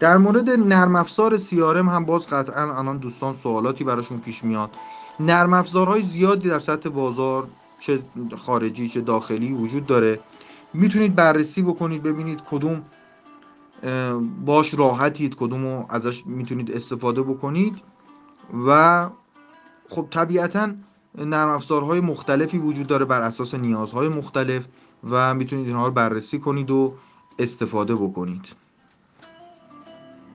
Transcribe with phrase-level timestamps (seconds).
[0.00, 4.70] در مورد نرم افزار CRM هم باز قطعا الان دوستان سوالاتی براشون پیش میاد.
[5.20, 7.48] نرم افزارهای زیادی در سطح بازار
[7.80, 8.02] چه
[8.36, 10.20] خارجی چه داخلی وجود داره.
[10.74, 12.82] می‌تونید بررسی بکنید ببینید کدوم
[14.44, 17.76] باش راحتید کدوم رو ازش می‌تونید استفاده بکنید
[18.66, 19.08] و
[19.88, 20.68] خب طبیعتا
[21.18, 24.66] نرم افزارهای مختلفی وجود داره بر اساس نیازهای مختلف
[25.10, 26.94] و می‌تونید اینها رو بررسی کنید و
[27.38, 28.69] استفاده بکنید.